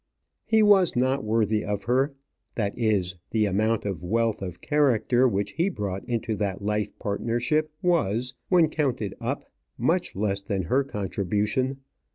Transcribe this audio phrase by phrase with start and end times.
[0.45, 2.15] He was not worthy of her.
[2.55, 7.69] That is, the amount of wealth of character which he brought into that life partnership
[7.83, 9.45] was, when counted up,
[9.77, 11.81] much less than her contribution.